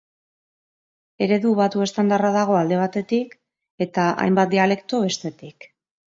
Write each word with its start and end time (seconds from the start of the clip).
Eredu 1.25 1.51
batu 1.59 1.83
estandarra 1.87 2.31
dago, 2.37 2.57
alde 2.61 2.81
batetik, 2.81 3.37
eta 3.87 4.09
hainbat 4.25 4.53
dialekto, 4.57 5.05
bestetik. 5.07 5.71